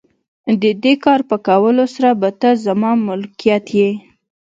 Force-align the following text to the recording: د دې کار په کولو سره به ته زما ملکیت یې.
د 0.61 0.63
دې 0.83 0.93
کار 1.05 1.19
په 1.29 1.37
کولو 1.47 1.83
سره 1.93 2.09
به 2.21 2.29
ته 2.41 2.49
زما 2.65 2.91
ملکیت 3.07 3.65
یې. 3.79 3.91